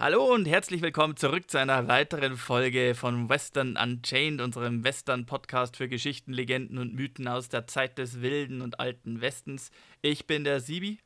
[0.00, 5.90] Hallo und herzlich willkommen zurück zu einer weiteren Folge von Western Unchained, unserem Western-Podcast für
[5.90, 9.70] Geschichten, Legenden und Mythen aus der Zeit des wilden und alten Westens.
[10.00, 11.00] Ich bin der Sibi.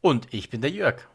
[0.00, 1.06] Und ich bin der Jörg.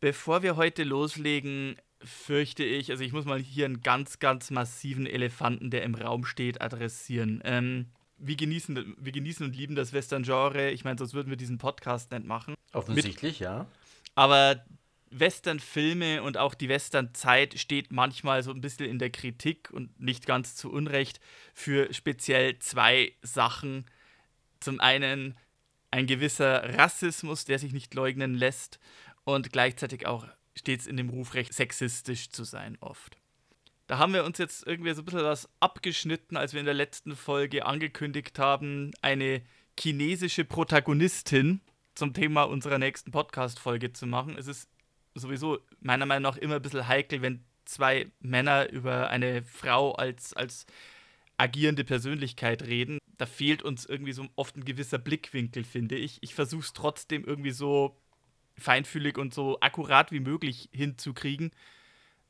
[0.00, 5.04] Bevor wir heute loslegen, fürchte ich, also ich muss mal hier einen ganz, ganz massiven
[5.04, 7.42] Elefanten, der im Raum steht, adressieren.
[7.44, 10.70] Ähm, wir, genießen, wir genießen und lieben das Western-Genre.
[10.70, 12.54] Ich meine, sonst würden wir diesen Podcast nicht machen.
[12.72, 13.66] Offensichtlich, Mit, ja.
[14.14, 14.64] Aber
[15.10, 20.26] Western-Filme und auch die Western-Zeit steht manchmal so ein bisschen in der Kritik und nicht
[20.26, 21.20] ganz zu Unrecht
[21.54, 23.86] für speziell zwei Sachen.
[24.60, 25.36] Zum einen
[25.90, 28.80] ein gewisser Rassismus, der sich nicht leugnen lässt
[29.24, 33.16] und gleichzeitig auch steht es in dem Ruf, recht sexistisch zu sein oft.
[33.86, 36.74] Da haben wir uns jetzt irgendwie so ein bisschen was abgeschnitten, als wir in der
[36.74, 39.42] letzten Folge angekündigt haben, eine
[39.78, 41.60] chinesische Protagonistin
[41.94, 44.36] zum Thema unserer nächsten Podcast-Folge zu machen.
[44.36, 44.68] Es ist
[45.20, 50.32] sowieso meiner Meinung nach immer ein bisschen heikel, wenn zwei Männer über eine Frau als,
[50.34, 50.66] als
[51.36, 52.98] agierende Persönlichkeit reden.
[53.18, 56.18] Da fehlt uns irgendwie so oft ein gewisser Blickwinkel, finde ich.
[56.22, 57.96] Ich versuche es trotzdem irgendwie so
[58.58, 61.50] feinfühlig und so akkurat wie möglich hinzukriegen,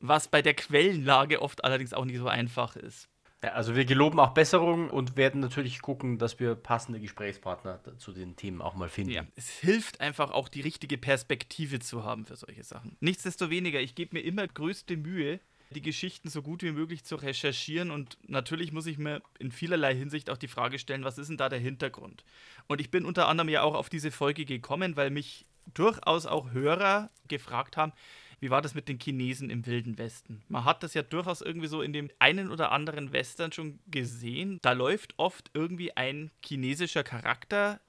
[0.01, 3.09] was bei der Quellenlage oft allerdings auch nicht so einfach ist.
[3.55, 8.37] Also wir geloben auch Besserung und werden natürlich gucken, dass wir passende Gesprächspartner zu den
[8.37, 9.13] Themen auch mal finden.
[9.13, 12.97] Ja, es hilft einfach auch die richtige Perspektive zu haben für solche Sachen.
[13.01, 17.91] Nichtsdestoweniger, ich gebe mir immer größte Mühe, die Geschichten so gut wie möglich zu recherchieren
[17.91, 21.37] und natürlich muss ich mir in vielerlei Hinsicht auch die Frage stellen, was ist denn
[21.37, 22.25] da der Hintergrund?
[22.69, 25.45] Und ich bin unter anderem ja auch auf diese Folge gekommen, weil mich
[25.75, 27.93] durchaus auch Hörer gefragt haben,
[28.41, 30.43] wie war das mit den Chinesen im Wilden Westen?
[30.49, 34.59] Man hat das ja durchaus irgendwie so in dem einen oder anderen Western schon gesehen.
[34.63, 37.81] Da läuft oft irgendwie ein chinesischer Charakter,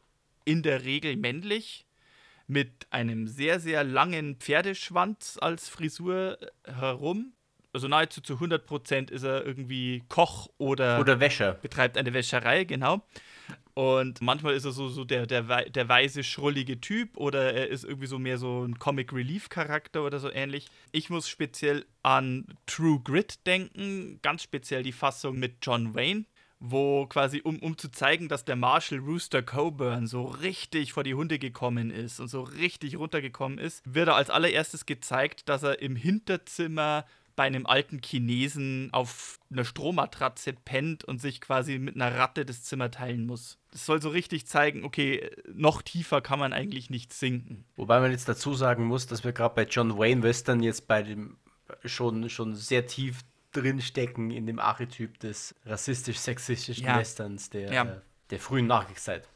[0.46, 1.86] in der Regel männlich,
[2.47, 7.34] mit einem sehr, sehr langen Pferdeschwanz als Frisur herum.
[7.74, 11.56] Also nahezu zu 100% ist er irgendwie Koch oder, oder Wäscher.
[11.56, 13.06] Betreibt eine Wäscherei, genau.
[13.78, 17.84] Und manchmal ist er so, so der, der, der weise, schrullige Typ oder er ist
[17.84, 20.66] irgendwie so mehr so ein Comic Relief Charakter oder so ähnlich.
[20.92, 26.26] Ich muss speziell an True Grit denken, ganz speziell die Fassung mit John Wayne,
[26.60, 31.14] wo quasi, um, um zu zeigen, dass der Marshall Rooster Coburn so richtig vor die
[31.14, 35.84] Hunde gekommen ist und so richtig runtergekommen ist, wird er als allererstes gezeigt, dass er
[35.84, 37.06] im Hinterzimmer
[37.38, 42.64] bei einem alten Chinesen auf einer Strohmatratze pennt und sich quasi mit einer Ratte das
[42.64, 43.59] Zimmer teilen muss.
[43.72, 47.64] Das soll so richtig zeigen, okay, noch tiefer kann man eigentlich nicht sinken.
[47.75, 51.03] Wobei man jetzt dazu sagen muss, dass wir gerade bei John Wayne Western jetzt bei
[51.03, 51.38] dem
[51.86, 53.22] schon, schon sehr tief
[53.52, 56.98] drin stecken in dem Archetyp des rassistisch-sexistischen ja.
[56.98, 57.84] Westerns der, ja.
[57.84, 59.30] äh, der frühen Nachkriegszeit.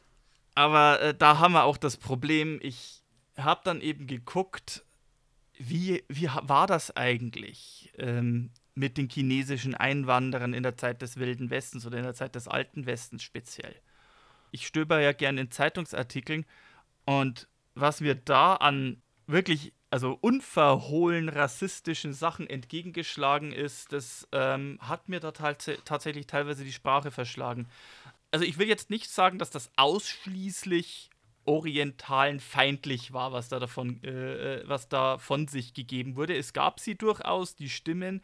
[0.56, 3.04] Aber äh, da haben wir auch das Problem, ich
[3.36, 4.84] habe dann eben geguckt,
[5.68, 11.50] wie, wie war das eigentlich ähm, mit den chinesischen Einwanderern in der Zeit des Wilden
[11.50, 13.74] Westens oder in der Zeit des Alten Westens speziell?
[14.50, 16.44] Ich stöber ja gerne in Zeitungsartikeln
[17.04, 25.08] und was mir da an wirklich, also unverhohlen rassistischen Sachen entgegengeschlagen ist, das ähm, hat
[25.08, 27.68] mir da tatsächlich teilweise die Sprache verschlagen.
[28.30, 31.10] Also ich will jetzt nicht sagen, dass das ausschließlich
[31.44, 36.36] Orientalen feindlich war, was da davon, äh, äh, was da von sich gegeben wurde.
[36.36, 38.22] Es gab sie durchaus, die Stimmen,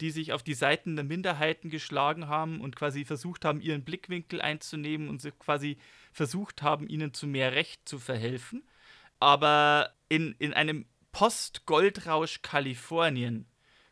[0.00, 4.40] die sich auf die Seiten der Minderheiten geschlagen haben und quasi versucht haben, ihren Blickwinkel
[4.40, 5.78] einzunehmen und quasi
[6.12, 8.62] versucht haben, ihnen zu mehr Recht zu verhelfen.
[9.20, 13.46] Aber in, in einem Post-Goldrausch Kalifornien,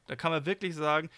[0.06, 1.08] da kann man wirklich sagen,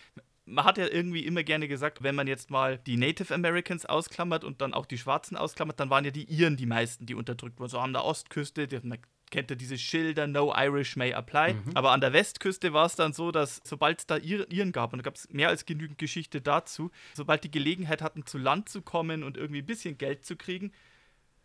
[0.47, 4.45] man hat ja irgendwie immer gerne gesagt, wenn man jetzt mal die Native Americans ausklammert
[4.45, 7.59] und dann auch die Schwarzen ausklammert, dann waren ja die Iren die meisten, die unterdrückt
[7.59, 7.71] wurden.
[7.71, 8.99] So an der Ostküste, man
[9.31, 11.55] kennt ja diese Schilder, No Irish may apply.
[11.55, 11.73] Mhm.
[11.75, 15.01] Aber an der Westküste war es dann so, dass sobald es da Iren gab, und
[15.01, 18.83] da gab es mehr als genügend Geschichte dazu, sobald die Gelegenheit hatten, zu Land zu
[18.83, 20.73] kommen und irgendwie ein bisschen Geld zu kriegen,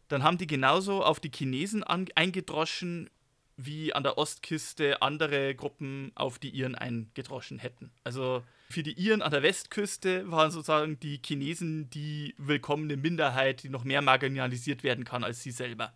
[0.10, 3.10] dann haben die genauso auf die Chinesen eingedroschen,
[3.58, 7.92] wie an der Ostküste andere Gruppen auf die Iren eingedroschen hätten.
[8.04, 13.70] Also für die Iren an der Westküste waren sozusagen die Chinesen die willkommene Minderheit, die
[13.70, 15.94] noch mehr marginalisiert werden kann als sie selber.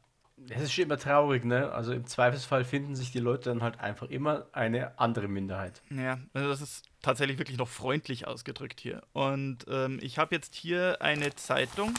[0.50, 1.72] Es ist schon immer traurig, ne?
[1.72, 5.82] Also im Zweifelsfall finden sich die Leute dann halt einfach immer eine andere Minderheit.
[5.90, 9.02] Ja, also das ist tatsächlich wirklich noch freundlich ausgedrückt hier.
[9.14, 11.94] Und ähm, ich habe jetzt hier eine Zeitung.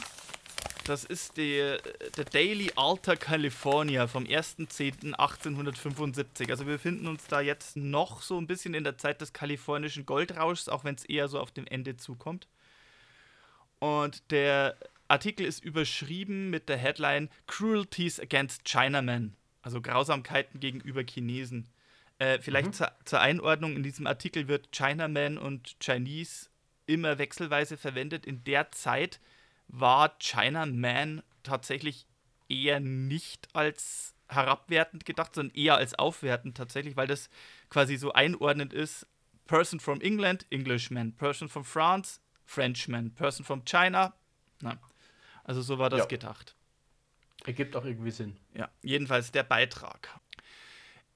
[0.87, 1.79] Das ist der,
[2.15, 6.49] der Daily Alta California vom 1.10.1875.
[6.49, 10.05] Also wir befinden uns da jetzt noch so ein bisschen in der Zeit des kalifornischen
[10.05, 12.47] Goldrauschs, auch wenn es eher so auf dem Ende zukommt.
[13.79, 14.77] Und der
[15.09, 21.67] Artikel ist überschrieben mit der Headline Cruelties Against Chinamen, also Grausamkeiten gegenüber Chinesen.
[22.17, 22.73] Äh, vielleicht mhm.
[22.73, 26.47] zur, zur, Einordnung, in diesem Artikel wird Chinaman und Chinese
[26.85, 28.25] immer wechselweise verwendet.
[28.25, 29.19] In der Zeit
[29.67, 32.07] war Chinaman tatsächlich
[32.49, 37.29] eher nicht als herabwertend gedacht, sondern eher als aufwertend tatsächlich, weil das
[37.69, 39.07] quasi so einordnend ist.
[39.45, 41.13] Person from England, Englishman.
[41.15, 43.13] Person from France, Frenchman.
[43.13, 44.13] Person from China,
[44.61, 44.77] na,
[45.43, 46.05] also so war das ja.
[46.05, 46.55] gedacht.
[47.45, 48.37] Ergibt auch irgendwie Sinn.
[48.53, 50.09] Ja, jedenfalls der Beitrag.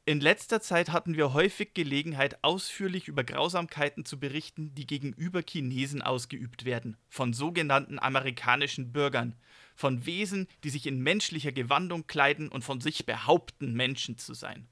[0.03, 6.01] In letzter Zeit hatten wir häufig Gelegenheit, ausführlich über Grausamkeiten zu berichten, die gegenüber Chinesen
[6.01, 9.35] ausgeübt werden, von sogenannten amerikanischen Bürgern,
[9.75, 14.67] von Wesen, die sich in menschlicher Gewandung kleiden und von sich behaupten, Menschen zu sein.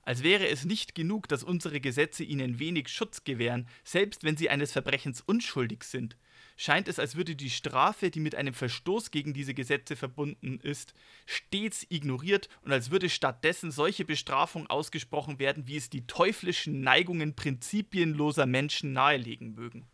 [0.00, 4.48] Als wäre es nicht genug, dass unsere Gesetze ihnen wenig Schutz gewähren, selbst wenn sie
[4.48, 6.16] eines Verbrechens unschuldig sind,
[6.56, 10.94] scheint es, als würde die Strafe, die mit einem Verstoß gegen diese Gesetze verbunden ist,
[11.26, 17.34] stets ignoriert und als würde stattdessen solche Bestrafung ausgesprochen werden, wie es die teuflischen Neigungen
[17.34, 19.86] prinzipienloser Menschen nahelegen mögen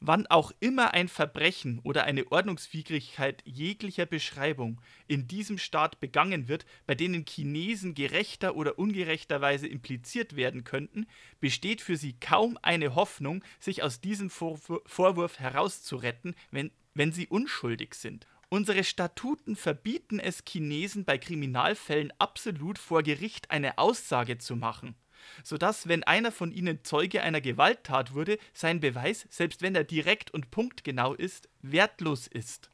[0.00, 6.66] wann auch immer ein Verbrechen oder eine Ordnungswidrigkeit jeglicher Beschreibung in diesem Staat begangen wird,
[6.86, 11.06] bei denen Chinesen gerechter oder ungerechterweise impliziert werden könnten,
[11.40, 17.94] besteht für sie kaum eine Hoffnung, sich aus diesem Vorwurf herauszuretten, wenn, wenn sie unschuldig
[17.94, 18.26] sind.
[18.48, 24.94] Unsere Statuten verbieten es Chinesen bei Kriminalfällen absolut vor Gericht eine Aussage zu machen
[25.42, 30.30] sodass, wenn einer von ihnen Zeuge einer Gewalttat wurde, sein Beweis, selbst wenn er direkt
[30.32, 32.70] und punktgenau ist, wertlos ist.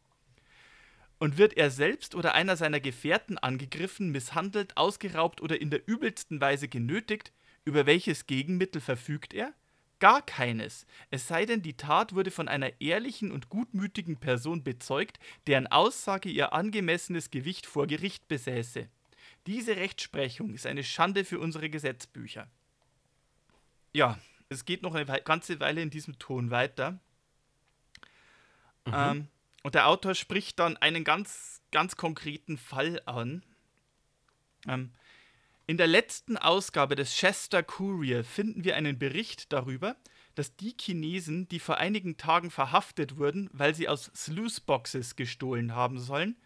[1.18, 6.40] Und wird er selbst oder einer seiner Gefährten angegriffen, misshandelt, ausgeraubt oder in der übelsten
[6.40, 7.32] Weise genötigt,
[7.64, 9.54] über welches Gegenmittel verfügt er?
[10.02, 15.20] Gar keines, es sei denn, die Tat wurde von einer ehrlichen und gutmütigen Person bezeugt,
[15.46, 18.88] deren Aussage ihr angemessenes Gewicht vor Gericht besäße.
[19.46, 22.48] Diese Rechtsprechung ist eine Schande für unsere Gesetzbücher.
[23.92, 24.18] Ja,
[24.48, 26.92] es geht noch eine ganze Weile in diesem Ton weiter.
[28.86, 28.92] Mhm.
[28.94, 29.28] Ähm,
[29.62, 33.44] und der Autor spricht dann einen ganz, ganz konkreten Fall an.
[34.66, 34.92] Ähm,
[35.66, 39.96] in der letzten Ausgabe des Chester Courier finden wir einen Bericht darüber,
[40.34, 45.98] dass die Chinesen, die vor einigen Tagen verhaftet wurden, weil sie aus Sluiceboxes gestohlen haben
[45.98, 46.36] sollen,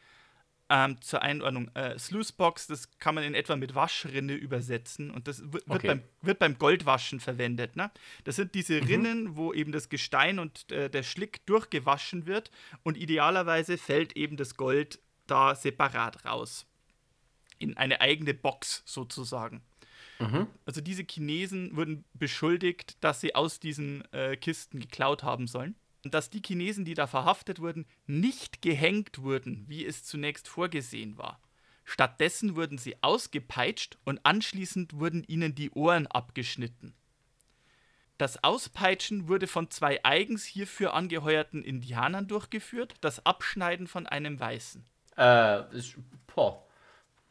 [0.68, 5.52] ähm, zur Einordnung, äh, Sluicebox, das kann man in etwa mit Waschrinne übersetzen und das
[5.52, 5.86] wird, okay.
[5.86, 7.76] beim, wird beim Goldwaschen verwendet.
[7.76, 7.90] Ne?
[8.24, 8.86] Das sind diese mhm.
[8.86, 12.50] Rinnen, wo eben das Gestein und äh, der Schlick durchgewaschen wird
[12.82, 16.66] und idealerweise fällt eben das Gold da separat raus.
[17.58, 19.62] In eine eigene Box sozusagen.
[20.18, 20.48] Mhm.
[20.64, 25.76] Also diese Chinesen wurden beschuldigt, dass sie aus diesen äh, Kisten geklaut haben sollen
[26.10, 31.40] dass die Chinesen, die da verhaftet wurden, nicht gehängt wurden, wie es zunächst vorgesehen war.
[31.84, 36.94] Stattdessen wurden sie ausgepeitscht und anschließend wurden ihnen die Ohren abgeschnitten.
[38.18, 44.84] Das Auspeitschen wurde von zwei eigens hierfür angeheuerten Indianern durchgeführt, das Abschneiden von einem Weißen.
[45.16, 45.96] Äh, ist,
[46.34, 46.65] boah,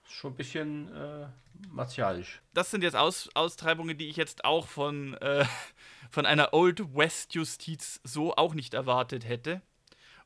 [0.07, 1.27] schon ein bisschen äh,
[1.69, 2.41] martialisch.
[2.53, 5.45] Das sind jetzt Aus Austreibungen, die ich jetzt auch von äh,
[6.12, 9.62] von einer Old West Justiz so auch nicht erwartet hätte.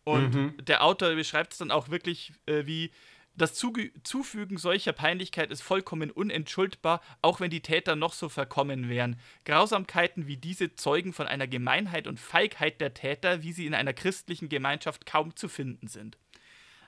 [0.03, 0.65] Und mhm.
[0.65, 2.91] der Autor beschreibt es dann auch wirklich äh, wie
[3.39, 8.89] das Zuge Zufügen solcher Peinlichkeit ist vollkommen unentschuldbar, auch wenn die Täter noch so verkommen
[8.89, 9.17] wären.
[9.45, 13.93] Grausamkeiten wie diese zeugen von einer Gemeinheit und Feigheit der Täter, wie sie in einer
[13.93, 16.17] christlichen Gemeinschaft kaum zu finden sind.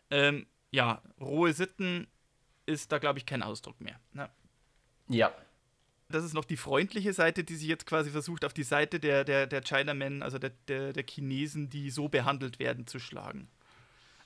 [0.09, 2.07] Ähm, ja, rohe Sitten
[2.71, 3.99] ist da, glaube ich, kein Ausdruck mehr.
[4.13, 4.29] Ne?
[5.07, 5.33] Ja,
[6.11, 9.23] das ist noch die freundliche Seite, die sich jetzt quasi versucht, auf die Seite der,
[9.23, 13.47] der, der Chinamen, also der, der, der Chinesen, die so behandelt werden, zu schlagen.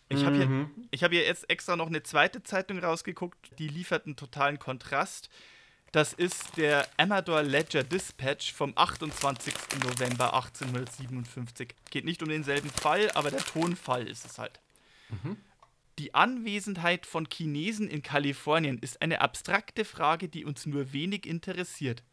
[0.08, 0.70] Ich habe hier, mhm.
[0.94, 5.30] hab hier jetzt extra noch eine zweite Zeitung rausgeguckt, die liefert einen totalen Kontrast.
[5.92, 9.54] Das ist der Amador Ledger Dispatch vom 28.
[9.84, 11.70] November 1857.
[11.90, 14.60] Geht nicht um denselben Fall, aber der Tonfall ist es halt.
[15.10, 15.38] Mhm.
[15.98, 22.04] Die Anwesenheit von Chinesen in Kalifornien ist eine abstrakte Frage, die uns nur wenig interessiert.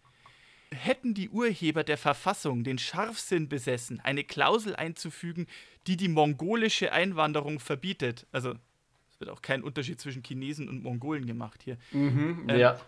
[0.71, 5.47] Hätten die Urheber der Verfassung den Scharfsinn besessen, eine Klausel einzufügen,
[5.87, 8.55] die die mongolische Einwanderung verbietet, also
[9.23, 11.79] wird auch kein Unterschied zwischen Chinesen und Mongolen gemacht hier.
[11.93, 12.81] Mhm, ähm, ja.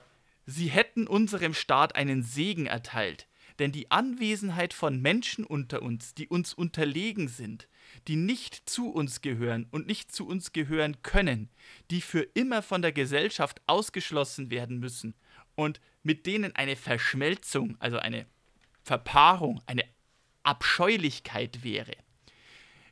[0.47, 6.29] Sie hätten unserem Staat einen Segen erteilt, denn die Anwesenheit von Menschen unter uns, die
[6.29, 7.69] uns unterlegen sind,
[8.09, 11.49] die nicht zu uns gehören und nicht zu uns gehören können,
[11.91, 15.15] die für immer von der Gesellschaft ausgeschlossen werden müssen
[15.55, 18.27] und mit denen eine Verschmelzung, also eine
[18.83, 19.85] Verpaarung, eine
[20.43, 21.97] Abscheulichkeit wäre,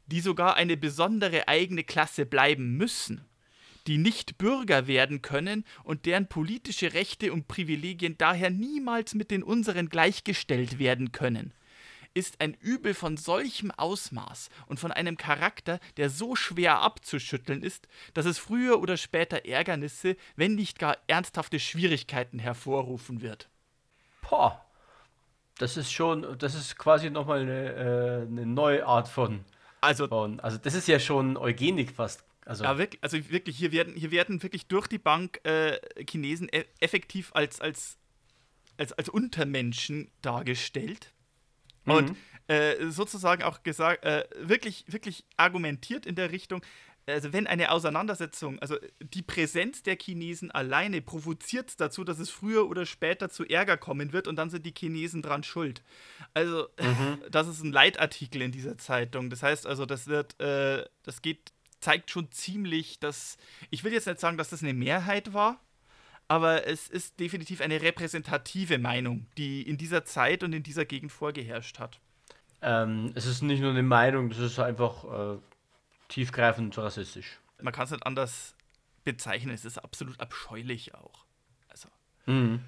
[0.06, 3.25] die sogar eine besondere eigene Klasse bleiben müssen,
[3.87, 9.42] die nicht Bürger werden können und deren politische Rechte und Privilegien daher niemals mit den
[9.42, 11.52] unseren gleichgestellt werden können,
[12.14, 17.88] ist ein Übel von solchem Ausmaß und von einem Charakter, der so schwer abzuschütteln ist,
[18.14, 23.49] dass es früher oder später Ärgernisse, wenn nicht gar ernsthafte Schwierigkeiten hervorrufen wird.
[24.28, 24.64] Boah,
[25.59, 29.45] das ist schon, das ist quasi nochmal eine, äh, eine neue Art von
[29.81, 30.40] also, bauen.
[30.40, 32.25] Also das ist ja schon Eugenik fast.
[32.45, 35.78] Also, ja, wirklich, also wirklich, hier werden, hier werden wirklich durch die Bank äh,
[36.09, 37.99] Chinesen e effektiv als, als,
[38.76, 41.12] als, als Untermenschen dargestellt.
[41.84, 41.92] Mhm.
[41.92, 42.16] Und
[42.48, 46.62] äh, sozusagen auch gesagt, äh, wirklich, wirklich argumentiert in der Richtung,
[47.06, 52.68] also wenn eine Auseinandersetzung, also die Präsenz der Chinesen alleine provoziert dazu, dass es früher
[52.68, 55.82] oder später zu Ärger kommen wird und dann sind die Chinesen dran schuld.
[56.34, 57.18] Also mhm.
[57.30, 59.30] das ist ein Leitartikel in dieser Zeitung.
[59.30, 63.36] Das heißt also, das wird, äh, das geht, zeigt schon ziemlich, dass,
[63.70, 65.60] ich will jetzt nicht sagen, dass das eine Mehrheit war,
[66.32, 71.12] aber es ist definitiv eine repräsentative Meinung, die in dieser Zeit und in dieser Gegend
[71.12, 72.00] vorgeherrscht hat.
[72.62, 75.38] Ähm, es ist nicht nur eine Meinung, das ist einfach äh,
[76.08, 77.38] tiefgreifend rassistisch.
[77.60, 78.54] Man kann es nicht anders
[79.04, 81.26] bezeichnen, es ist absolut abscheulich auch.
[81.68, 81.90] Also.
[82.24, 82.64] Mhm.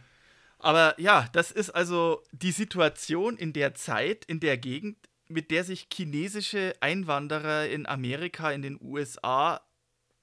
[0.58, 5.64] Aber ja, das ist also die Situation in der Zeit, in der Gegend, mit der
[5.64, 9.62] sich chinesische Einwanderer in Amerika, in den USA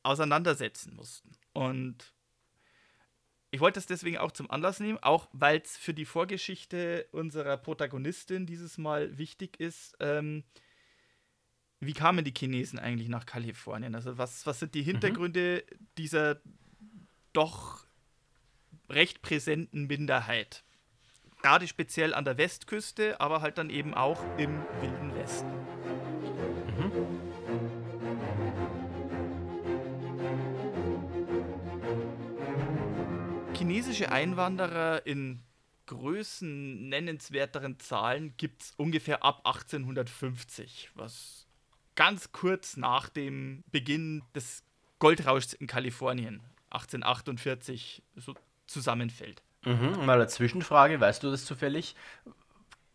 [0.03, 1.31] auseinandersetzen mussten.
[1.53, 2.13] Und
[3.51, 7.58] ich wollte es deswegen auch zum Anlass nehmen, auch weil es für die Vorgeschichte unserer
[7.58, 10.43] Protagonistin dieses Mal wichtig ist, ähm,
[11.81, 13.96] wie kamen die Chinesen eigentlich nach Kalifornien?
[13.96, 14.86] Also was, was sind die mhm.
[14.86, 15.88] Hintergründe mhm.
[15.98, 16.39] dieser
[17.34, 17.86] doch
[18.89, 20.63] recht präsenten Minderheit?
[21.41, 26.11] Gerade speziell an der Westküste, aber halt dann eben auch im Wilden Westen.
[33.72, 35.40] Chinesische Einwanderer in
[35.86, 41.48] Größen nennenswerteren Zahlen gibt es ungefähr ab 1850, was
[41.96, 44.66] ganz kurz nach dem Beginn des
[45.00, 48.36] Goldrauschs in Kalifornien 1848 so
[48.68, 49.42] zusammenfällt.
[49.63, 51.96] Mhm, mal eine Zwischenfrage, weißt du das zufällig?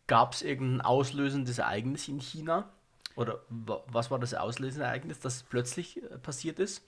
[0.07, 2.69] Gab es irgendein auslösendes Ereignis in China?
[3.15, 6.83] Oder was war das auslösende Ereignis, das plötzlich äh, passiert ist?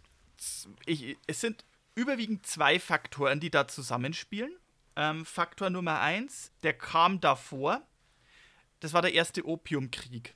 [0.85, 1.65] Ich, es sind
[1.95, 4.53] überwiegend zwei Faktoren, die da zusammenspielen.
[4.97, 7.83] Ähm, Faktor Nummer eins, der kam davor.
[8.81, 10.35] Das war der erste Opiumkrieg.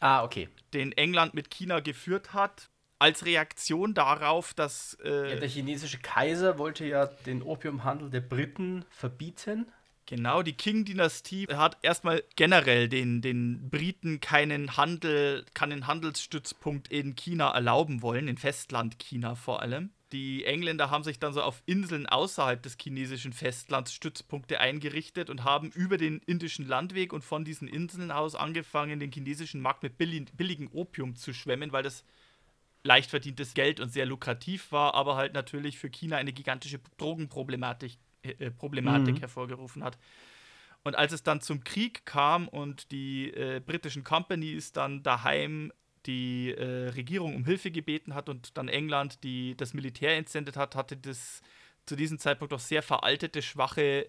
[0.00, 0.48] Ah, okay.
[0.74, 4.96] Den England mit China geführt hat, als Reaktion darauf, dass.
[5.04, 9.66] Äh, ja, der chinesische Kaiser wollte ja den Opiumhandel der Briten verbieten.
[10.06, 17.52] Genau, die Qing-Dynastie hat erstmal generell den, den Briten keinen Handel, keinen Handelsstützpunkt in China
[17.52, 19.90] erlauben wollen, in Festland China vor allem.
[20.12, 25.44] Die Engländer haben sich dann so auf Inseln außerhalb des chinesischen Festlands Stützpunkte eingerichtet und
[25.44, 29.96] haben über den indischen Landweg und von diesen Inseln aus angefangen, den chinesischen Markt mit
[29.96, 32.04] billigem Opium zu schwemmen, weil das
[32.84, 37.96] leicht verdientes Geld und sehr lukrativ war, aber halt natürlich für China eine gigantische Drogenproblematik
[38.22, 39.20] äh, Problematik mhm.
[39.20, 39.98] hervorgerufen hat.
[40.84, 45.72] Und als es dann zum Krieg kam und die äh, britischen Companies dann daheim
[46.06, 50.74] die äh, Regierung um Hilfe gebeten hat und dann England die, das Militär entsendet hat,
[50.74, 51.42] hatte das
[51.86, 54.08] zu diesem Zeitpunkt doch sehr veraltete, schwache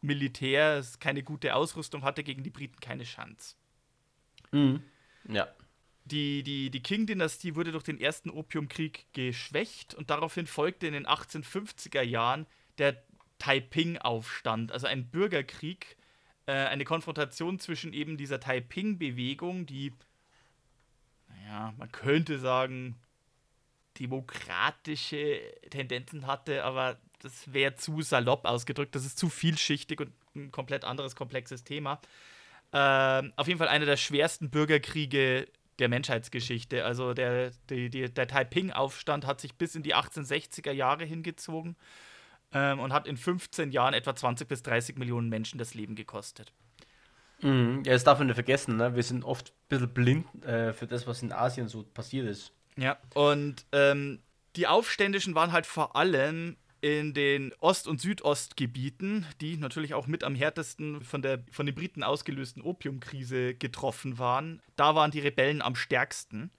[0.00, 3.56] Militär, das keine gute Ausrüstung hatte, gegen die Briten keine Chance.
[4.52, 4.82] Mhm.
[5.28, 5.48] Ja.
[6.04, 11.06] Die, die, die Qing-Dynastie wurde durch den ersten Opiumkrieg geschwächt und daraufhin folgte in den
[11.06, 13.02] 1850er Jahren der
[13.38, 15.96] Taiping-Aufstand, also ein Bürgerkrieg,
[16.46, 19.92] äh, eine Konfrontation zwischen eben dieser Taiping-Bewegung, die
[21.46, 22.96] ja, man könnte sagen,
[23.98, 28.94] demokratische Tendenzen hatte, aber das wäre zu salopp ausgedrückt.
[28.94, 32.00] Das ist zu vielschichtig und ein komplett anderes, komplexes Thema.
[32.72, 35.46] Ähm, auf jeden Fall einer der schwersten Bürgerkriege
[35.78, 36.84] der Menschheitsgeschichte.
[36.84, 41.76] Also der, die, die, der Taiping-Aufstand hat sich bis in die 1860er Jahre hingezogen
[42.52, 46.52] ähm, und hat in 15 Jahren etwa 20 bis 30 Millionen Menschen das Leben gekostet.
[47.40, 47.82] Mhm.
[47.84, 48.94] Ja, das darf man nicht vergessen, ne?
[48.94, 52.52] wir sind oft ein bisschen blind äh, für das, was in Asien so passiert ist.
[52.76, 54.20] Ja, und ähm,
[54.56, 60.22] Die Aufständischen waren halt vor allem in den Ost- und Südostgebieten, die natürlich auch mit
[60.22, 64.60] am härtesten von der von den Briten ausgelösten Opiumkrise getroffen waren.
[64.76, 66.50] Da waren die Rebellen am stärksten.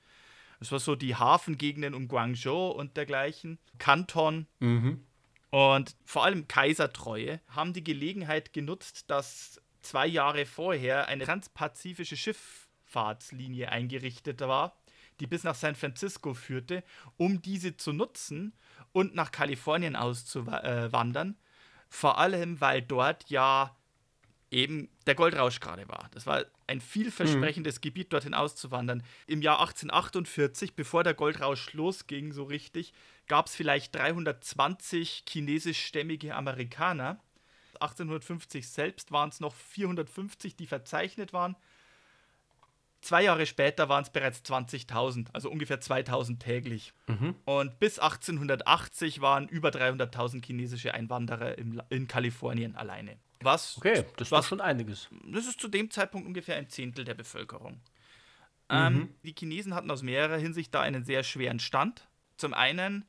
[0.60, 4.48] Das war so die Hafengegenden um Guangzhou und dergleichen, Kanton.
[4.60, 5.04] Mhm.
[5.52, 13.72] Und vor allem Kaisertreue haben die Gelegenheit genutzt, dass zwei Jahre vorher eine transpazifische Schifffahrtslinie
[13.72, 14.78] eingerichtet war,
[15.20, 16.84] die bis nach San Francisco führte,
[17.18, 18.54] um diese zu nutzen
[18.92, 21.38] und nach Kalifornien auszuwandern.
[21.90, 23.76] Vor allem, weil dort ja
[24.52, 26.10] eben der Goldrausch gerade war.
[26.12, 27.82] Das war ein vielversprechendes mhm.
[27.82, 29.04] Gebiet, dorthin auszuwandern.
[29.28, 32.94] Im Jahr 1848, bevor der Goldrausch losging, so richtig,
[33.28, 37.20] gab es vielleicht 320 chinesischstämmige Amerikaner.
[37.82, 41.56] 1850 selbst waren es noch 450, die verzeichnet waren.
[43.02, 46.92] Zwei Jahre später waren es bereits 20.000, also ungefähr 2.000 täglich.
[47.06, 47.36] Mhm.
[47.46, 53.18] Und bis 1880 waren über 300.000 chinesische Einwanderer im, in Kalifornien alleine.
[53.42, 53.78] Was?
[53.78, 55.10] Okay, das war schon einiges.
[55.32, 57.74] Das ist zu dem Zeitpunkt ungefähr ein Zehntel der Bevölkerung.
[57.74, 57.80] Mhm.
[58.70, 62.08] Ähm, die Chinesen hatten aus mehrerer Hinsicht da einen sehr schweren Stand.
[62.38, 63.06] Zum einen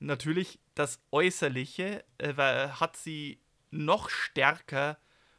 [0.00, 3.38] natürlich das Äußerliche äh, hat sie
[3.70, 4.98] noch stärker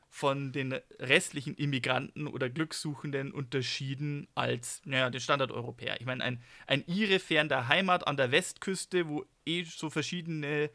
[0.10, 6.00] von den restlichen Immigranten oder Glückssuchenden unterschieden als naja, den Standardeuropäer.
[6.00, 10.72] Ich meine, ein, ein Ire fern der Heimat an der Westküste, wo eh so verschiedene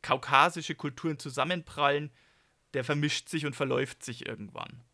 [0.00, 2.10] kaukasische Kulturen zusammenprallen,
[2.74, 4.84] der vermischt sich und verläuft sich irgendwann.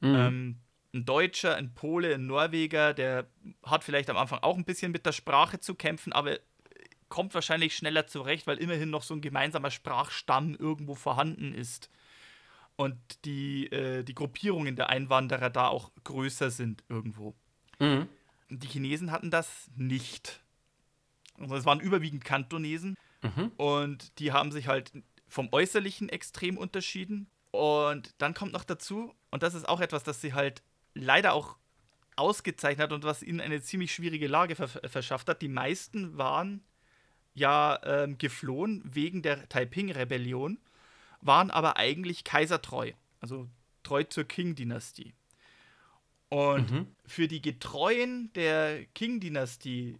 [0.00, 0.14] Mhm.
[0.14, 0.56] Ähm,
[0.94, 3.26] ein Deutscher, ein Pole, ein Norweger, der
[3.62, 6.38] hat vielleicht am Anfang auch ein bisschen mit der Sprache zu kämpfen, aber
[7.08, 11.90] kommt wahrscheinlich schneller zurecht, weil immerhin noch so ein gemeinsamer Sprachstamm irgendwo vorhanden ist
[12.76, 17.34] und die, äh, die Gruppierungen der Einwanderer da auch größer sind irgendwo.
[17.78, 18.08] Mhm.
[18.48, 20.40] Die Chinesen hatten das nicht.
[21.38, 23.52] Also es waren überwiegend Kantonesen mhm.
[23.56, 24.92] und die haben sich halt
[25.28, 27.28] vom Äußerlichen extrem unterschieden.
[27.50, 30.62] Und dann kommt noch dazu, und das ist auch etwas, das sie halt
[30.94, 31.56] leider auch
[32.16, 35.42] ausgezeichnet hat und was ihnen eine ziemlich schwierige Lage verschafft hat.
[35.42, 36.62] Die meisten waren
[37.36, 40.58] ja ähm, geflohen wegen der Taiping-Rebellion
[41.20, 43.48] waren aber eigentlich kaisertreu, also
[43.82, 45.12] treu zur Qing-Dynastie.
[46.28, 46.86] Und mhm.
[47.06, 49.98] für die Getreuen der Qing-Dynastie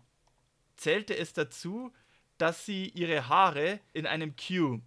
[0.77, 1.93] zählte es dazu,
[2.39, 4.81] dass sie ihre Haare in einem Q,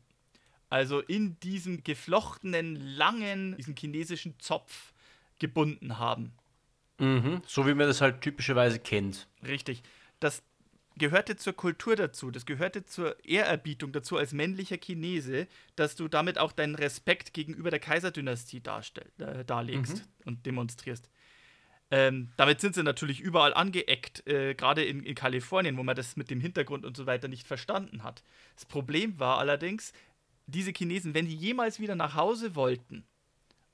[0.69, 4.93] also in diesem geflochtenen, langen, diesen chinesischen Zopf
[5.39, 6.33] gebunden haben.
[6.99, 7.41] Mhm.
[7.47, 9.27] So wie man das halt typischerweise kennt.
[9.43, 9.81] Richtig.
[10.19, 10.43] Das
[10.99, 16.37] gehörte zur Kultur dazu, das gehörte zur Ehrerbietung dazu als männlicher Chinese, dass du damit
[16.37, 20.03] auch deinen Respekt gegenüber der Kaiserdynastie darstell, äh, darlegst mhm.
[20.25, 21.09] und demonstrierst.
[21.91, 26.15] Ähm, damit sind sie natürlich überall angeeckt, äh, gerade in, in Kalifornien, wo man das
[26.15, 28.21] mit dem Hintergrund und so weiter nicht verstanden hat.
[28.53, 29.91] Das Problem war allerdings,
[30.45, 33.05] diese Chinesen, wenn die jemals wieder nach Hause wollten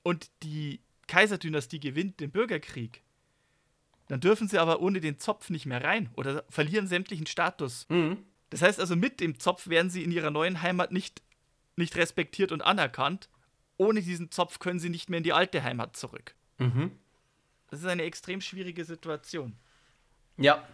[0.02, 3.02] und die Kaiserdynastie gewinnt den Bürgerkrieg,
[4.08, 7.86] dann dürfen sie aber ohne den Zopf nicht mehr rein oder verlieren sämtlichen Status.
[7.88, 8.18] Mhm.
[8.50, 11.22] Das heißt also, mit dem Zopf werden sie in ihrer neuen Heimat nicht,
[11.74, 13.28] nicht respektiert und anerkannt.
[13.76, 16.34] Ohne diesen Zopf können sie nicht mehr in die alte Heimat zurück.
[16.58, 16.92] Mhm.
[17.68, 19.56] Das ist eine extrem schwierige Situation.
[20.36, 20.66] Ja,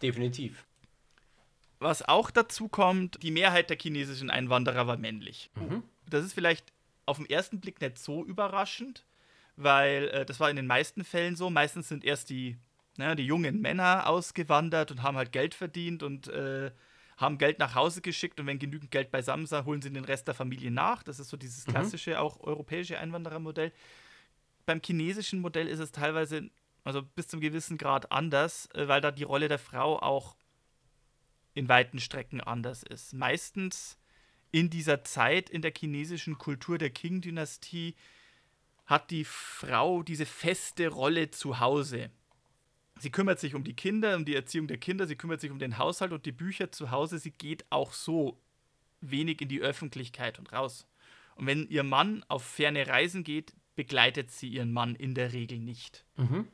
[0.00, 0.64] definitiv.
[1.78, 5.50] Was auch dazu kommt, die Mehrheit der chinesischen Einwanderer war männlich.
[5.56, 5.82] Mhm.
[6.08, 6.72] Das ist vielleicht
[7.04, 9.04] auf den ersten Blick nicht so überraschend,
[9.56, 11.50] weil äh, das war in den meisten Fällen so.
[11.50, 12.56] Meistens sind erst die
[12.98, 16.70] ne, die jungen Männer ausgewandert und haben halt Geld verdient und äh,
[17.16, 20.28] haben Geld nach Hause geschickt und wenn genügend Geld beisammen ist, holen sie den Rest
[20.28, 21.02] der Familie nach.
[21.02, 21.72] Das ist so dieses mhm.
[21.72, 22.16] klassische, mhm.
[22.16, 23.72] auch europäische Einwanderermodell.
[24.66, 26.50] Beim chinesischen Modell ist es teilweise,
[26.84, 30.36] also bis zum gewissen Grad anders, äh, weil da die Rolle der Frau auch
[31.54, 33.14] in weiten Strecken anders ist.
[33.14, 33.98] Meistens
[34.52, 37.94] in dieser Zeit in der chinesischen Kultur der Qing-Dynastie
[38.84, 42.10] hat die Frau diese feste Rolle zu Hause.
[42.98, 45.58] Sie kümmert sich um die Kinder, um die Erziehung der Kinder, sie kümmert sich um
[45.58, 47.18] den Haushalt und die Bücher zu Hause.
[47.18, 48.40] Sie geht auch so
[49.00, 50.86] wenig in die Öffentlichkeit und raus.
[51.34, 55.58] Und wenn ihr Mann auf ferne Reisen geht, begleitet sie ihren Mann in der Regel
[55.58, 56.06] nicht.
[56.16, 56.48] Mhm.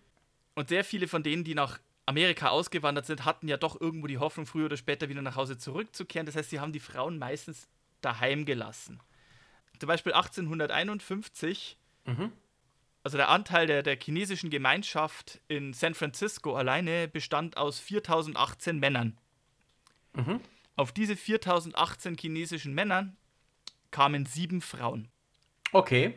[0.55, 4.19] Und sehr viele von denen, die nach Amerika ausgewandert sind, hatten ja doch irgendwo die
[4.19, 6.27] Hoffnung, früher oder später wieder nach Hause zurückzukehren.
[6.27, 7.69] Das heißt, sie haben die Frauen meistens
[8.01, 9.01] daheim gelassen.
[9.79, 12.33] Zum Beispiel 1851 mhm
[13.03, 19.19] also der Anteil der, der chinesischen Gemeinschaft in San Francisco alleine bestand aus 4018 Männern.
[20.15, 20.41] Mhm.
[20.77, 23.17] Auf diese 4018 chinesischen Männern
[23.91, 25.09] kamen sieben Frauen.
[25.73, 26.15] Okay.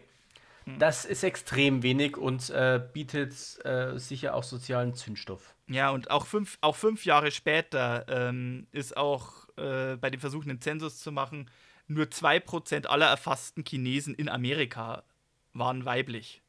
[0.66, 0.80] Hm.
[0.80, 3.34] Das ist extrem wenig und äh, bietet
[3.66, 5.56] äh, sicher auch sozialen Zündstoff.
[5.68, 10.50] Ja, und auch fünf, auch fünf Jahre später ähm, ist auch äh, bei den Versuchen,
[10.50, 11.50] einen Zensus zu machen,
[11.88, 15.04] nur 2% aller erfassten Chinesen in Amerika
[15.54, 16.42] waren weiblich.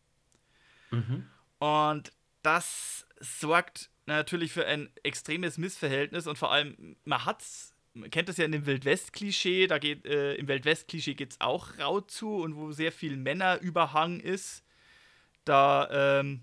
[0.96, 1.26] Mhm.
[1.58, 8.28] Und das sorgt natürlich für ein extremes Missverhältnis und vor allem, man hat's, man kennt
[8.28, 12.36] das ja in dem Wildwest-Klischee, da geht, äh, im Wildwest-Klischee geht es auch rau zu
[12.36, 14.62] und wo sehr viel Männerüberhang ist,
[15.44, 16.42] da ähm,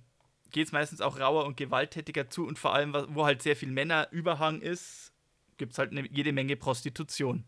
[0.52, 3.72] geht es meistens auch rauer und gewalttätiger zu und vor allem, wo halt sehr viel
[3.72, 5.12] Männerüberhang ist,
[5.58, 7.44] gibt es halt eine, jede Menge Prostitution.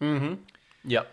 [0.00, 0.38] Mhm.
[0.84, 1.06] Ja.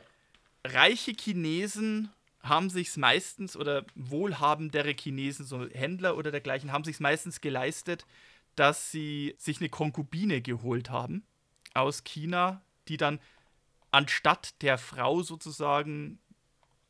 [0.64, 2.10] Reiche Chinesen
[2.48, 8.06] haben sich meistens oder wohlhabendere Chinesen, so Händler oder dergleichen, haben sich meistens geleistet,
[8.56, 11.24] dass sie sich eine Konkubine geholt haben
[11.74, 13.20] aus China, die dann
[13.92, 16.20] anstatt der Frau sozusagen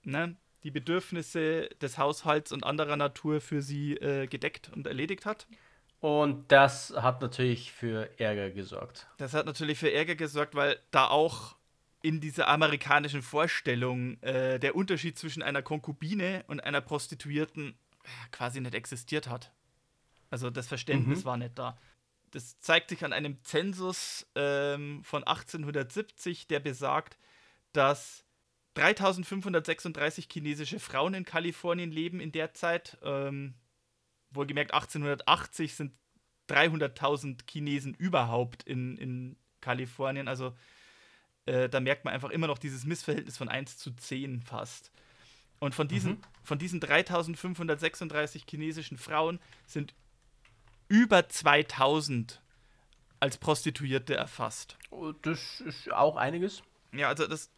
[0.03, 5.47] ne, die Bedürfnisse des Haushalts und anderer Natur für sie äh, gedeckt und erledigt hat.
[5.99, 9.07] Und das hat natürlich für Ärger gesorgt.
[9.17, 11.55] Das hat natürlich für Ärger gesorgt, weil da auch
[12.05, 17.71] in dieser amerikanischen Vorstellung äh, der Unterschied zwischen einer Konkubine und einer Prostituierten
[18.03, 19.51] äh, quasi nicht existiert hat.
[20.29, 21.25] Also das Verständnis mhm.
[21.25, 21.79] war nicht da.
[22.29, 27.17] Das zeigt sich an einem Zensus ähm, von 1870, der besagt,
[27.73, 28.23] dass
[28.75, 32.99] 3536 chinesische Frauen in Kalifornien leben in der Zeit.
[33.01, 33.55] Ähm,
[34.29, 35.93] wohlgemerkt 1880 sind
[36.49, 40.27] 300.000 Chinesen überhaupt in, in Kalifornien.
[40.27, 40.53] Also
[41.45, 44.91] äh, da merkt man einfach immer noch dieses Missverhältnis von 1 zu 10 fast.
[45.60, 46.21] Und von diesen, mhm.
[46.43, 49.93] von diesen 3536 chinesischen Frauen sind
[50.88, 52.41] über 2000
[53.19, 54.77] als Prostituierte erfasst.
[54.91, 56.62] Oh, das ist auch einiges.
[56.91, 57.49] Ja, also das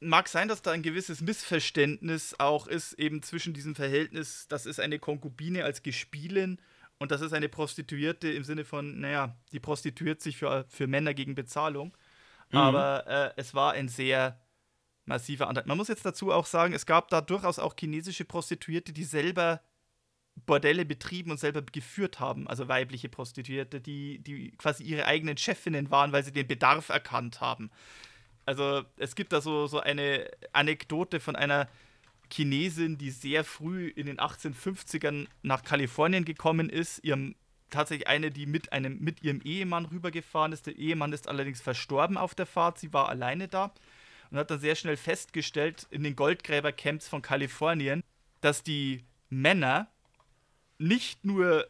[0.00, 4.80] mag sein, dass da ein gewisses Missverständnis auch ist, eben zwischen diesem Verhältnis, das ist
[4.80, 6.58] eine Konkubine als Gespielin
[6.98, 11.14] und das ist eine Prostituierte im Sinne von, naja, die prostituiert sich für, für Männer
[11.14, 11.96] gegen Bezahlung.
[12.52, 12.58] Mhm.
[12.58, 14.38] Aber äh, es war ein sehr
[15.04, 15.64] massiver Anteil.
[15.66, 19.60] Man muss jetzt dazu auch sagen, es gab da durchaus auch chinesische Prostituierte, die selber
[20.46, 25.90] Bordelle betrieben und selber geführt haben, also weibliche Prostituierte, die, die quasi ihre eigenen Chefinnen
[25.90, 27.70] waren, weil sie den Bedarf erkannt haben.
[28.46, 31.68] Also es gibt da so, so eine Anekdote von einer
[32.32, 37.36] Chinesin, die sehr früh in den 1850ern nach Kalifornien gekommen ist, ihrem
[37.72, 40.66] tatsächlich eine, die mit, einem, mit ihrem Ehemann rübergefahren ist.
[40.66, 42.78] Der Ehemann ist allerdings verstorben auf der Fahrt.
[42.78, 43.72] Sie war alleine da
[44.30, 48.02] und hat dann sehr schnell festgestellt in den Goldgräbercamps von Kalifornien,
[48.40, 49.88] dass die Männer
[50.78, 51.66] nicht nur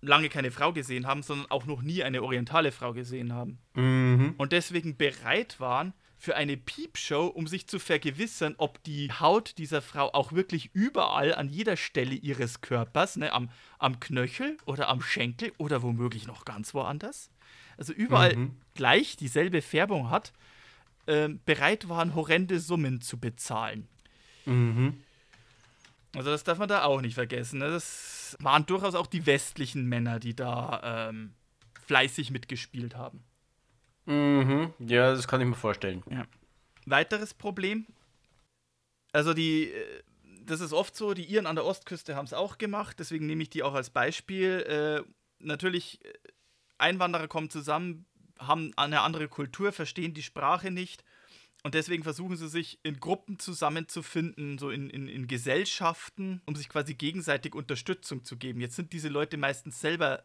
[0.00, 3.58] lange keine Frau gesehen haben, sondern auch noch nie eine orientale Frau gesehen haben.
[3.74, 4.34] Mhm.
[4.38, 9.80] Und deswegen bereit waren, für eine Piepshow, um sich zu vergewissern, ob die Haut dieser
[9.80, 15.00] Frau auch wirklich überall an jeder Stelle ihres Körpers, ne, am, am Knöchel oder am
[15.00, 17.30] Schenkel oder womöglich noch ganz woanders,
[17.76, 18.56] also überall mhm.
[18.74, 20.32] gleich dieselbe Färbung hat,
[21.06, 23.86] äh, bereit waren, horrende Summen zu bezahlen.
[24.44, 25.00] Mhm.
[26.16, 27.60] Also das darf man da auch nicht vergessen.
[27.60, 27.70] Ne?
[27.70, 31.34] Das waren durchaus auch die westlichen Männer, die da ähm,
[31.86, 33.22] fleißig mitgespielt haben.
[34.08, 34.72] Mhm.
[34.78, 36.02] Ja, das kann ich mir vorstellen.
[36.10, 36.26] Ja.
[36.86, 37.86] Weiteres Problem.
[39.12, 40.02] Also die, äh,
[40.46, 43.42] das ist oft so, die Iren an der Ostküste haben es auch gemacht, deswegen nehme
[43.42, 45.04] ich die auch als Beispiel.
[45.06, 46.12] Äh, natürlich, äh,
[46.78, 48.06] Einwanderer kommen zusammen,
[48.38, 51.04] haben eine andere Kultur, verstehen die Sprache nicht
[51.64, 56.68] und deswegen versuchen sie sich in Gruppen zusammenzufinden, so in, in, in Gesellschaften, um sich
[56.68, 58.60] quasi gegenseitig Unterstützung zu geben.
[58.60, 60.24] Jetzt sind diese Leute meistens selber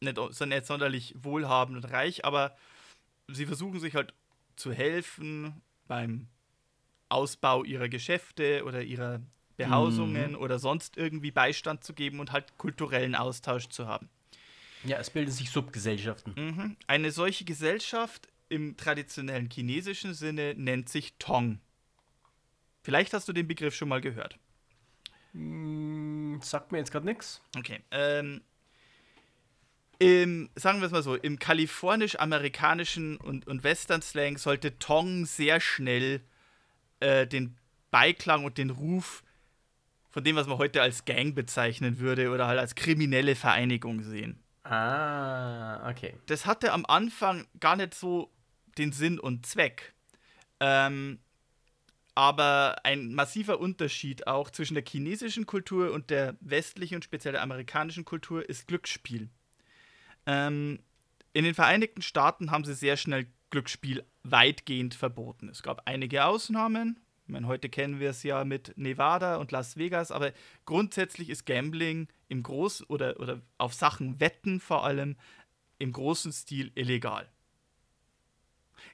[0.00, 2.56] nicht, sind nicht sonderlich wohlhabend und reich, aber
[3.28, 4.14] sie versuchen sich halt
[4.56, 6.28] zu helfen beim
[7.08, 9.20] Ausbau ihrer Geschäfte oder ihrer
[9.56, 10.36] Behausungen mhm.
[10.38, 14.08] oder sonst irgendwie Beistand zu geben und halt kulturellen Austausch zu haben.
[14.84, 16.34] Ja, es bilden sich Subgesellschaften.
[16.36, 16.76] Mhm.
[16.86, 21.60] Eine solche Gesellschaft im traditionellen chinesischen Sinne nennt sich Tong.
[22.82, 24.38] Vielleicht hast du den Begriff schon mal gehört.
[25.32, 27.42] Mm, sagt mir jetzt gerade nichts.
[27.56, 27.80] Okay.
[27.90, 28.42] Ähm,
[29.98, 36.20] im, sagen wir es mal so, im kalifornisch-amerikanischen und, und Western-Slang sollte Tong sehr schnell
[37.00, 37.56] äh, den
[37.90, 39.22] Beiklang und den Ruf
[40.10, 44.42] von dem, was man heute als Gang bezeichnen würde oder halt als kriminelle Vereinigung sehen.
[44.64, 46.14] Ah, okay.
[46.26, 48.30] Das hatte am Anfang gar nicht so
[48.78, 49.94] den Sinn und Zweck.
[50.60, 51.18] Ähm,
[52.14, 57.42] aber ein massiver Unterschied auch zwischen der chinesischen Kultur und der westlichen und speziell der
[57.42, 59.28] amerikanischen Kultur ist Glücksspiel.
[60.26, 60.80] Ähm,
[61.32, 65.48] in den Vereinigten Staaten haben sie sehr schnell Glücksspiel weitgehend verboten.
[65.48, 66.98] Es gab einige Ausnahmen.
[67.26, 70.32] Ich meine, heute kennen wir es ja mit Nevada und Las Vegas, aber
[70.64, 75.16] grundsätzlich ist Gambling im Groß- oder, oder auf Sachen wetten vor allem
[75.78, 77.28] im großen Stil illegal.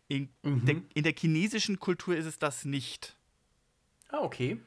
[0.09, 0.65] In, mhm.
[0.65, 3.17] der, in der chinesischen Kultur ist es das nicht.
[4.09, 4.59] Ah, okay.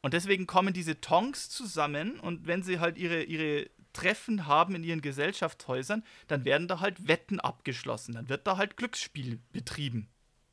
[0.00, 4.84] Und deswegen kommen diese Tongs zusammen und wenn sie halt ihre, ihre Treffen haben in
[4.84, 8.14] ihren Gesellschaftshäusern, dann werden da halt Wetten abgeschlossen.
[8.14, 10.08] Dann wird da halt Glücksspiel betrieben.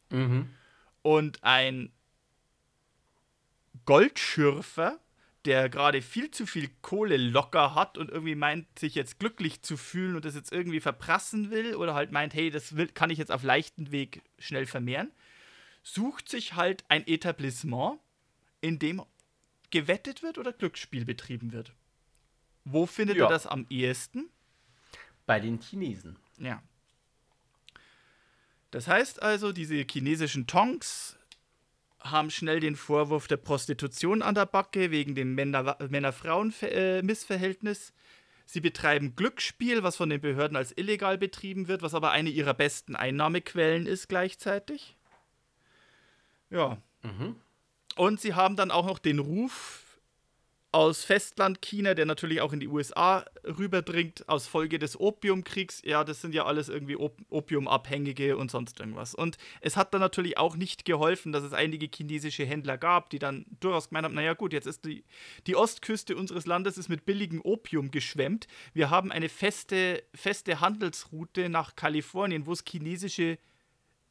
[0.10, 0.50] Mhm.
[1.02, 1.92] Und ein
[3.86, 5.00] Goldschürfer,
[5.46, 9.78] der gerade viel zu viel Kohle locker hat und irgendwie meint, sich jetzt glücklich zu
[9.78, 13.18] fühlen und das jetzt irgendwie verprassen will oder halt meint, hey, das will, kann ich
[13.18, 15.12] jetzt auf leichten Weg schnell vermehren,
[15.82, 18.00] sucht sich halt ein Etablissement,
[18.62, 19.02] in dem
[19.72, 21.74] gewettet wird oder Glücksspiel betrieben wird.
[22.72, 23.26] Wo findet ja.
[23.26, 24.30] er das am ehesten?
[25.26, 26.18] Bei den Chinesen.
[26.38, 26.62] Ja.
[28.72, 31.18] Das heißt also, diese chinesischen Tongs
[32.00, 37.94] haben schnell den Vorwurf der Prostitution an der Backe wegen dem Männer-Frauen-Missverhältnis.
[38.46, 42.54] Sie betreiben Glücksspiel, was von den Behörden als illegal betrieben wird, was aber eine ihrer
[42.54, 44.96] besten Einnahmequellen ist gleichzeitig.
[46.50, 46.78] Ja.
[47.04, 47.36] Mhm.
[47.96, 49.89] Und sie haben dann auch noch den Ruf,
[50.72, 55.82] aus Festlandchina, der natürlich auch in die USA rüberdringt, aus Folge des Opiumkriegs.
[55.84, 59.16] Ja, das sind ja alles irgendwie Op Opiumabhängige und sonst irgendwas.
[59.16, 63.18] Und es hat dann natürlich auch nicht geholfen, dass es einige chinesische Händler gab, die
[63.18, 65.04] dann durchaus gemeint haben, naja gut, jetzt ist die,
[65.48, 68.48] die Ostküste unseres Landes ist mit billigem Opium geschwemmt.
[68.74, 73.40] Wir haben eine feste, feste Handelsroute nach Kalifornien, wo es chinesische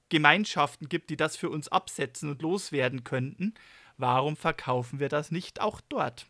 [0.09, 3.55] Gemeinschaften gibt, die das für uns absetzen und loswerden könnten.
[3.97, 6.27] Warum verkaufen wir das nicht auch dort?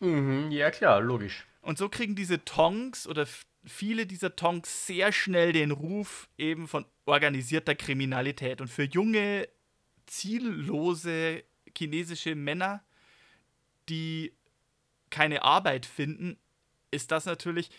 [0.00, 1.46] Mhm, ja, klar, logisch.
[1.62, 3.26] Und so kriegen diese Tongs oder
[3.64, 8.60] viele dieser Tongs sehr schnell den Ruf eben von organisierter Kriminalität.
[8.60, 9.48] Und für junge,
[10.06, 11.42] ziellose
[11.76, 12.82] chinesische Männer,
[13.88, 14.32] die
[15.10, 16.38] keine Arbeit finden,
[16.90, 17.70] ist das natürlich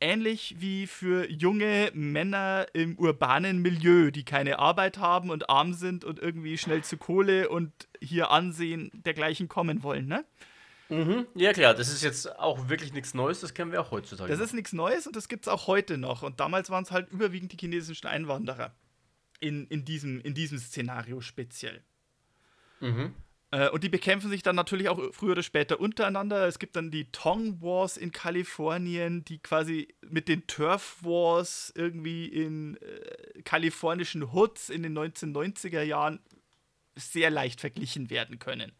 [0.00, 6.04] ähnlich wie für junge Männer im urbanen Milieu, die keine Arbeit haben und arm sind
[6.04, 10.24] und irgendwie schnell zu Kohle und hier Ansehen dergleichen kommen wollen, ne?
[10.88, 11.26] Mhm.
[11.34, 14.30] Ja, klar, das ist jetzt auch wirklich nichts Neues, das kennen wir auch heutzutage.
[14.30, 16.22] Das ist nichts Neues und das gibt es auch heute noch.
[16.22, 18.74] Und damals waren es halt überwiegend die chinesischen Einwanderer.
[19.38, 21.82] In, in, diesem, in diesem Szenario speziell.
[22.80, 23.14] Mhm.
[23.50, 26.46] Äh, und die bekämpfen sich dann natürlich auch früher oder später untereinander.
[26.46, 32.26] Es gibt dann die Tong Wars in Kalifornien, die quasi mit den Turf Wars irgendwie
[32.26, 36.20] in äh, kalifornischen Hoods in den 1990er Jahren
[36.94, 38.72] sehr leicht verglichen werden können.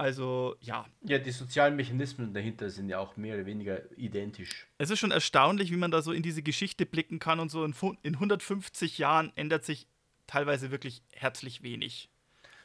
[0.00, 0.86] Also, ja.
[1.02, 4.66] Ja, die sozialen Mechanismen dahinter sind ja auch mehr oder weniger identisch.
[4.78, 7.62] Es ist schon erstaunlich, wie man da so in diese Geschichte blicken kann und so
[7.66, 9.86] in, in 150 Jahren ändert sich
[10.26, 12.08] teilweise wirklich herzlich wenig.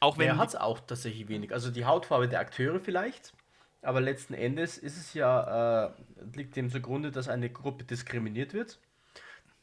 [0.00, 0.28] Auch wenn.
[0.28, 1.52] Er hat es auch tatsächlich wenig.
[1.52, 3.34] Also die Hautfarbe der Akteure vielleicht,
[3.82, 5.90] aber letzten Endes ist es ja, äh,
[6.34, 8.78] liegt dem zugrunde, dass eine Gruppe diskriminiert wird,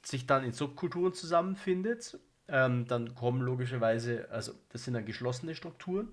[0.04, 2.20] sich dann in Subkulturen zusammenfindet.
[2.48, 6.10] Ähm, dann kommen logischerweise, also das sind dann geschlossene Strukturen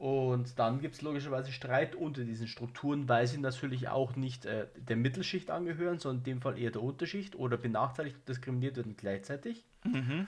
[0.00, 4.66] und dann gibt es logischerweise Streit unter diesen Strukturen, weil sie natürlich auch nicht äh,
[4.74, 8.96] der Mittelschicht angehören, sondern in dem Fall eher der Unterschicht oder benachteiligt und diskriminiert werden
[8.96, 9.62] gleichzeitig.
[9.84, 10.26] Mhm.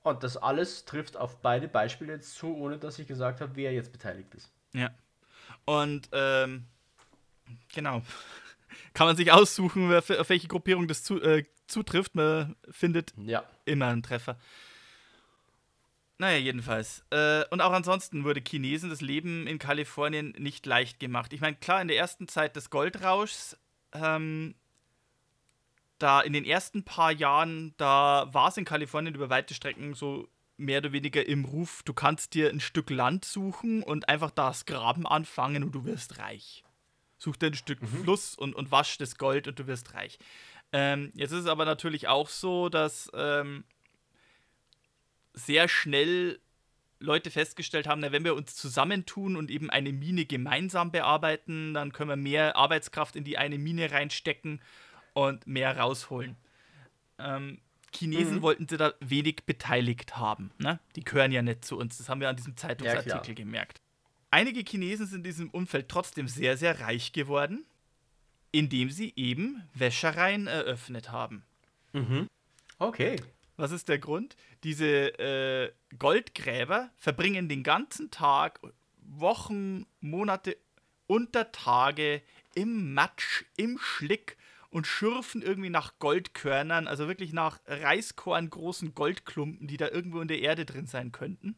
[0.00, 3.74] Und das alles trifft auf beide Beispiele jetzt zu, ohne dass ich gesagt habe, wer
[3.74, 4.50] jetzt beteiligt ist.
[4.72, 4.90] Ja.
[5.66, 6.64] Und ähm,
[7.74, 8.00] genau.
[8.94, 12.14] Kann man sich aussuchen, auf welche Gruppierung das zu, äh, zutrifft.
[12.14, 13.44] Man findet ja.
[13.66, 14.38] immer einen Treffer.
[16.18, 17.04] Naja, jedenfalls.
[17.10, 21.32] Äh, und auch ansonsten wurde Chinesen das Leben in Kalifornien nicht leicht gemacht.
[21.32, 23.56] Ich meine, klar, in der ersten Zeit des Goldrauschs,
[23.92, 24.56] ähm,
[25.98, 30.28] da in den ersten paar Jahren, da war es in Kalifornien über weite Strecken so
[30.56, 34.66] mehr oder weniger im Ruf, du kannst dir ein Stück Land suchen und einfach das
[34.66, 36.64] Graben anfangen und du wirst reich.
[37.16, 38.02] Such dir ein Stück mhm.
[38.02, 40.18] Fluss und, und wasch das Gold und du wirst reich.
[40.72, 43.64] Ähm, jetzt ist es aber natürlich auch so, dass ähm,
[45.34, 46.40] sehr schnell
[47.00, 51.92] Leute festgestellt haben, na, wenn wir uns zusammentun und eben eine Mine gemeinsam bearbeiten, dann
[51.92, 54.60] können wir mehr Arbeitskraft in die eine Mine reinstecken
[55.14, 56.36] und mehr rausholen.
[57.18, 57.60] Ähm,
[57.94, 58.42] Chinesen mhm.
[58.42, 60.50] wollten sie da wenig beteiligt haben.
[60.58, 60.80] Ne?
[60.96, 61.98] Die gehören ja nicht zu uns.
[61.98, 63.80] Das haben wir an diesem Zeitungsartikel ja, gemerkt.
[64.30, 67.64] Einige Chinesen sind in diesem Umfeld trotzdem sehr, sehr reich geworden,
[68.52, 71.44] indem sie eben Wäschereien eröffnet haben.
[71.92, 72.26] Mhm.
[72.78, 73.16] Okay.
[73.58, 74.36] Was ist der Grund?
[74.62, 74.86] Diese
[75.18, 78.60] äh, Goldgräber verbringen den ganzen Tag,
[79.02, 80.56] Wochen, Monate,
[81.08, 82.22] unter Tage
[82.54, 84.36] im Matsch, im Schlick
[84.70, 90.28] und schürfen irgendwie nach Goldkörnern, also wirklich nach Reiskorn großen Goldklumpen, die da irgendwo in
[90.28, 91.56] der Erde drin sein könnten.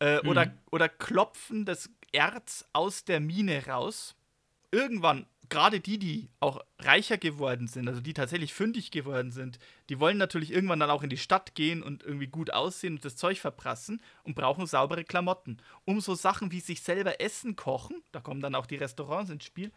[0.00, 0.28] Äh, mhm.
[0.28, 4.16] oder, oder klopfen das Erz aus der Mine raus.
[4.72, 9.58] Irgendwann gerade die, die auch reicher geworden sind, also die tatsächlich fündig geworden sind,
[9.88, 13.04] die wollen natürlich irgendwann dann auch in die Stadt gehen und irgendwie gut aussehen und
[13.04, 15.58] das Zeug verprassen und brauchen saubere Klamotten.
[15.84, 19.44] Um so Sachen wie sich selber Essen kochen, da kommen dann auch die Restaurants ins
[19.44, 19.72] Spiel,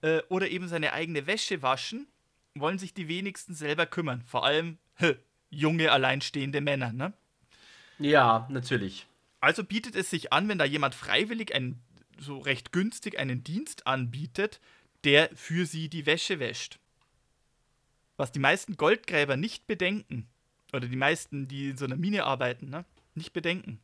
[0.00, 2.06] äh, oder eben seine eigene Wäsche waschen,
[2.54, 4.22] wollen sich die wenigsten selber kümmern.
[4.26, 5.16] Vor allem hä,
[5.50, 7.12] junge, alleinstehende Männer, ne?
[7.98, 9.06] Ja, natürlich.
[9.40, 11.82] Also bietet es sich an, wenn da jemand freiwillig einen
[12.18, 14.60] so recht günstig einen Dienst anbietet,
[15.06, 16.80] der für sie die Wäsche wäscht.
[18.16, 20.26] Was die meisten Goldgräber nicht bedenken,
[20.72, 23.78] oder die meisten, die in so einer Mine arbeiten, ne, nicht bedenken.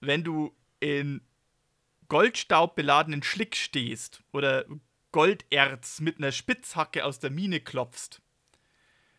[0.00, 1.20] Wenn du in
[2.08, 4.64] Goldstaub beladenen Schlick stehst oder
[5.12, 8.20] Golderz mit einer Spitzhacke aus der Mine klopfst,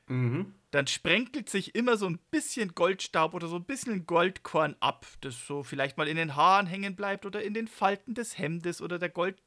[0.08, 0.54] mhm.
[0.72, 5.48] dann sprenkelt sich immer so ein bisschen Goldstaub oder so ein bisschen Goldkorn ab, das
[5.48, 9.00] so vielleicht mal in den Haaren hängen bleibt oder in den Falten des Hemdes oder
[9.00, 9.42] der, Gold,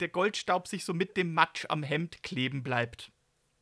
[0.00, 3.10] der Goldstaub sich so mit dem Matsch am Hemd kleben bleibt.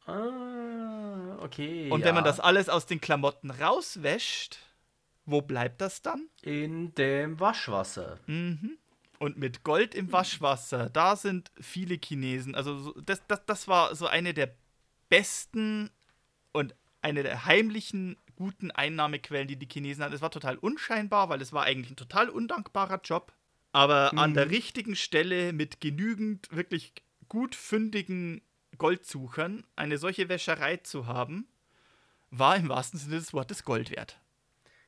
[0.06, 1.90] Ah, okay.
[1.90, 2.06] Und ja.
[2.06, 4.58] wenn man das alles aus den Klamotten rauswäscht,
[5.26, 6.28] wo bleibt das dann?
[6.42, 8.18] In dem Waschwasser.
[8.26, 8.78] Mhm.
[9.18, 12.54] Und mit Gold im Waschwasser, da sind viele Chinesen.
[12.54, 14.54] Also das, das, das war so eine der
[15.08, 15.90] besten
[16.52, 20.14] und eine der heimlichen guten Einnahmequellen, die die Chinesen hatten.
[20.14, 23.32] Es war total unscheinbar, weil es war eigentlich ein total undankbarer Job.
[23.78, 24.18] Aber mhm.
[24.18, 26.92] an der richtigen Stelle mit genügend wirklich
[27.28, 28.42] gut fündigen
[28.76, 31.46] Goldsuchern eine solche Wäscherei zu haben,
[32.30, 34.18] war im wahrsten Sinne des Wortes Gold wert.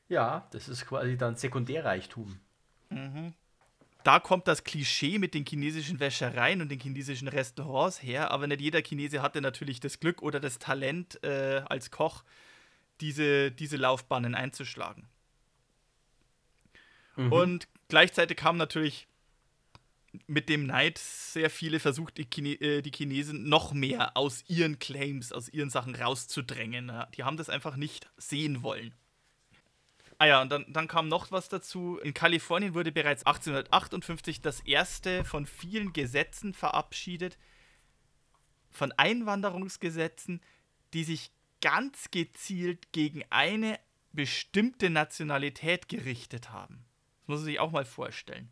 [0.09, 2.39] Ja, das ist quasi dann Sekundärreichtum.
[2.89, 3.33] Mhm
[4.03, 8.61] da kommt das Klischee mit den chinesischen Wäschereien und den chinesischen Restaurants her, aber nicht
[8.61, 12.23] jeder Chinese hatte natürlich das Glück oder das Talent äh, als Koch,
[12.99, 15.07] diese, diese Laufbahnen einzuschlagen.
[17.15, 17.31] Mhm.
[17.31, 19.07] Und gleichzeitig haben natürlich
[20.25, 24.79] mit dem Neid sehr viele versucht, die, Chine äh, die Chinesen noch mehr aus ihren
[24.79, 26.91] Claims, aus ihren Sachen rauszudrängen.
[27.15, 28.93] Die haben das einfach nicht sehen wollen.
[30.19, 31.97] Ah ja, und dann, dann kam noch was dazu.
[31.97, 37.37] In Kalifornien wurde bereits 1858 das erste von vielen Gesetzen verabschiedet,
[38.69, 40.39] von Einwanderungsgesetzen,
[40.93, 43.79] die sich ganz gezielt gegen eine
[44.13, 46.85] bestimmte Nationalität gerichtet haben.
[47.21, 48.49] Das muss man sich auch mal vorstellen.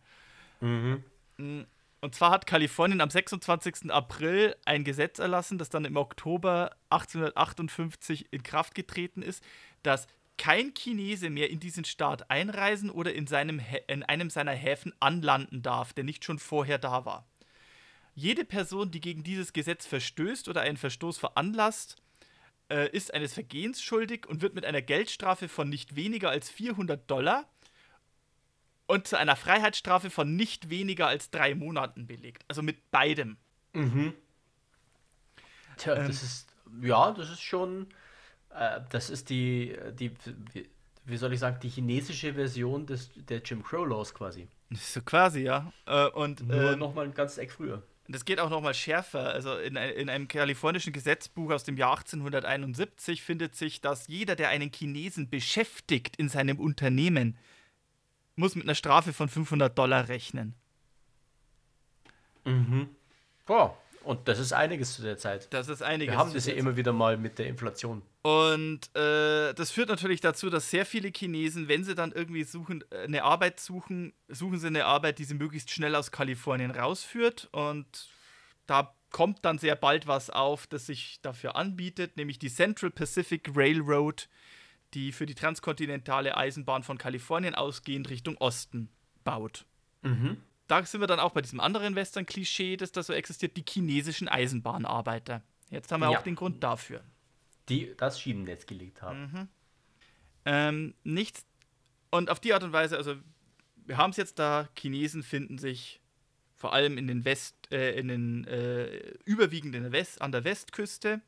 [0.62, 1.03] Mhm.
[1.38, 1.62] Mm,
[2.01, 3.91] und zwar hat Kalifornien am 26.
[3.91, 9.43] April ein Gesetz erlassen, das dann im Oktober 1858 in Kraft getreten ist,
[9.84, 14.93] das kein Chinese mehr in diesen Staat einreisen oder in, seinem, in einem seiner Häfen
[15.01, 17.27] anlanden darf, der nicht schon vorher da war.
[18.15, 21.97] Jede Person, die gegen dieses Gesetz verstößt oder einen Verstoß veranlasst,
[22.69, 27.10] äh, ist eines Vergehens schuldig und wird mit einer Geldstrafe von nicht weniger als 400
[27.12, 27.49] Dollar
[28.89, 32.43] und zu einer Freiheitsstrafe von nicht weniger als drei Monaten belegt.
[32.47, 33.38] Also mit beidem.
[33.73, 34.13] Mhm.
[35.78, 36.49] Tja, ähm, das ist,
[36.82, 37.88] ja, das ist schon
[38.49, 40.12] äh, das ist die, die,
[41.06, 44.47] wie soll ich sagen, die chinesische Version des, der Jim Crow Laws quasi.
[44.71, 45.71] So quasi, ja.
[45.86, 47.84] Äh, und, Nur äh, nochmal ein ganzes Eck früher.
[48.08, 49.30] Das geht auch nochmal schärfer.
[49.30, 54.49] Also in, in einem kalifornischen Gesetzbuch aus dem Jahr 1871 findet sich, dass jeder, der
[54.49, 57.38] einen Chinesen beschäftigt in seinem Unternehmen,
[58.39, 60.56] muss mit einer Strafe von 500 Dollar rechnen.
[62.45, 62.89] Mhm.
[63.45, 65.54] Boah, und das ist einiges zu der Zeit.
[65.54, 66.13] Das ist einiges.
[66.13, 68.02] Wir haben das ja immer wieder mal mit der Inflation.
[68.21, 72.84] Und äh, das führt natürlich dazu, dass sehr viele Chinesen, wenn sie dann irgendwie suchen,
[72.91, 77.49] äh, eine Arbeit suchen, suchen sie eine Arbeit, die sie möglichst schnell aus Kalifornien rausführt.
[77.52, 78.10] Und
[78.65, 83.52] da kommt dann sehr bald was auf, das sich dafür anbietet, nämlich die Central Pacific
[83.54, 84.30] Railroad,
[84.93, 88.89] die für die transkontinentale Eisenbahn von Kalifornien ausgehend Richtung Osten
[89.23, 89.65] baut.
[90.02, 90.38] Mhm
[90.69, 94.28] da sind wir dann auch bei diesem anderen Western-Klischee, das da so existiert, die chinesischen
[94.28, 95.41] Eisenbahnarbeiter.
[95.71, 96.17] Jetzt haben wir ja.
[96.17, 97.04] auch den Grund dafür.
[97.69, 99.21] Die das Schienennetz gelegt haben.
[99.21, 99.47] Mhm.
[100.45, 101.45] Ähm, nichts.
[102.12, 103.15] Und auf die Art und Weise, also
[103.86, 106.02] wir haben es jetzt da, Chinesen finden sich
[106.56, 110.43] vor allem in den West, äh, in den äh, überwiegend in der West, an der
[110.43, 111.21] Westküste,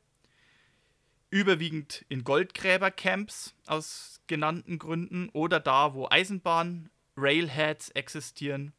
[1.32, 8.72] überwiegend in Goldgräbercamps aus genannten Gründen oder da, wo Eisenbahn, Railheads existieren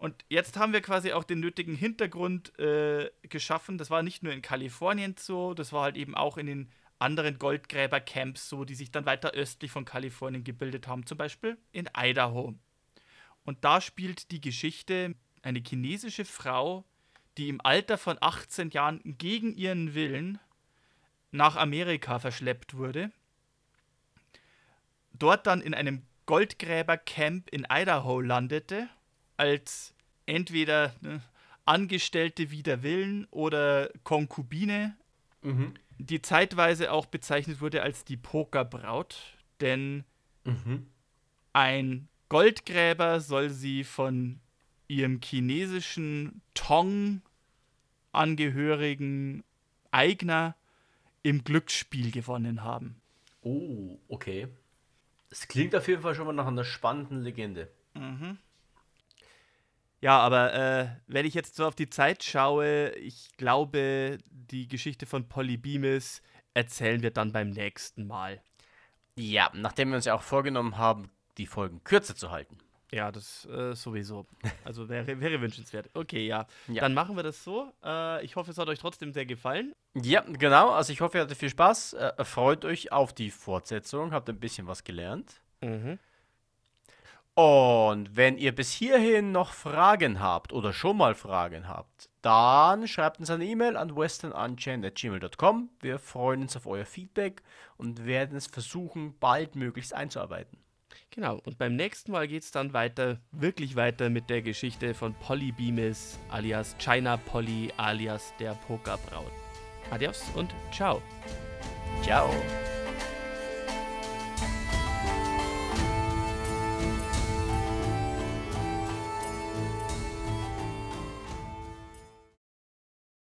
[0.00, 3.76] und jetzt haben wir quasi auch den nötigen Hintergrund äh, geschaffen.
[3.76, 7.38] Das war nicht nur in Kalifornien so, das war halt eben auch in den anderen
[7.38, 12.54] Goldgräbercamps so, die sich dann weiter östlich von Kalifornien gebildet haben, zum Beispiel in Idaho.
[13.44, 16.86] Und da spielt die Geschichte eine chinesische Frau,
[17.36, 20.38] die im Alter von 18 Jahren gegen ihren Willen
[21.32, 23.10] nach Amerika verschleppt wurde,
[25.12, 28.88] dort dann in einem Goldgräbercamp in Idaho landete
[29.36, 29.94] als
[30.26, 31.22] entweder ne,
[31.64, 34.96] Angestellte wider Willen oder Konkubine,
[35.42, 35.74] mhm.
[35.98, 40.04] die zeitweise auch bezeichnet wurde als die Pokerbraut, denn
[40.44, 40.86] mhm.
[41.52, 44.40] ein Goldgräber soll sie von
[44.88, 49.44] ihrem chinesischen Tong-Angehörigen
[49.90, 50.54] Eigner
[51.22, 53.00] im Glücksspiel gewonnen haben.
[53.42, 54.48] Oh, okay.
[55.30, 57.70] Es klingt auf jeden Fall schon mal nach einer spannenden Legende.
[57.94, 58.38] Mhm.
[60.00, 65.06] Ja, aber äh, wenn ich jetzt so auf die Zeit schaue, ich glaube, die Geschichte
[65.06, 66.22] von Polybimis
[66.54, 68.42] erzählen wir dann beim nächsten Mal.
[69.14, 72.56] Ja, nachdem wir uns ja auch vorgenommen haben, die Folgen kürzer zu halten.
[72.92, 74.26] Ja, das äh, sowieso.
[74.64, 75.90] Also wäre, wäre wünschenswert.
[75.94, 76.46] Okay, ja.
[76.68, 76.80] ja.
[76.80, 77.72] Dann machen wir das so.
[77.84, 79.74] Äh, ich hoffe, es hat euch trotzdem sehr gefallen.
[79.94, 80.70] Ja, genau.
[80.70, 81.94] Also ich hoffe, ihr hattet viel Spaß.
[81.94, 84.12] Äh, freut euch auf die Fortsetzung.
[84.12, 85.40] Habt ein bisschen was gelernt.
[85.60, 85.98] Mhm.
[87.34, 93.18] Und wenn ihr bis hierhin noch Fragen habt oder schon mal Fragen habt, dann schreibt
[93.18, 95.70] uns eine E-Mail an westernunchained.gmail.com.
[95.80, 97.42] Wir freuen uns auf euer Feedback
[97.76, 100.58] und werden es versuchen, bald möglichst einzuarbeiten.
[101.10, 105.14] Genau, und beim nächsten Mal geht es dann weiter, wirklich weiter mit der Geschichte von
[105.14, 109.39] Polly Beamis alias China Polly alias der Pokerbraut.
[109.90, 111.02] Adios und ciao.
[112.02, 112.30] Ciao.